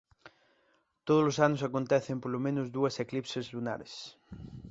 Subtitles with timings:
[1.07, 3.93] Todo os anos acontecen polo menos dúas eclipses lunares.